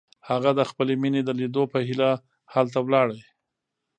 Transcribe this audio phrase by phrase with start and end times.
[0.29, 2.09] هغه د خپلې مینې د لیدو په هیله
[2.53, 3.09] هلته لاړ.